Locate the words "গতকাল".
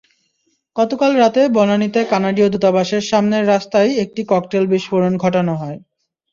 0.75-1.11